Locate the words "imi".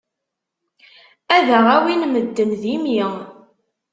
2.75-3.01